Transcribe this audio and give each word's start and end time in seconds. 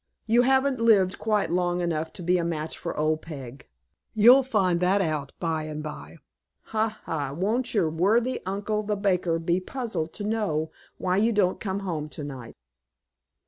You 0.25 0.41
haven't 0.41 0.81
lived 0.81 1.19
quite 1.19 1.51
long 1.51 1.79
enough 1.79 2.11
to 2.13 2.23
be 2.23 2.39
a 2.39 2.43
match 2.43 2.75
for 2.75 2.97
old 2.97 3.21
Peg. 3.21 3.67
You'll 4.15 4.41
find 4.41 4.79
that 4.79 4.99
out 4.99 5.31
by 5.39 5.65
and 5.65 5.83
by. 5.83 6.17
Ha, 6.73 7.01
ha! 7.03 7.33
won't 7.33 7.75
your 7.75 7.91
worthy 7.91 8.39
uncle, 8.43 8.81
the 8.81 8.95
baker, 8.97 9.37
be 9.37 9.59
puzzled 9.59 10.11
to 10.13 10.23
know 10.23 10.71
why 10.97 11.17
you 11.17 11.31
don't 11.31 11.59
come 11.59 11.81
home 11.81 12.09
to 12.09 12.23
night?" 12.23 12.55